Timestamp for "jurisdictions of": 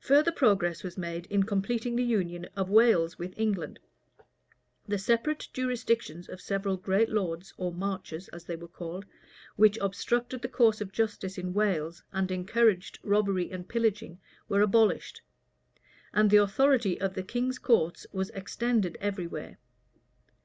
5.52-6.40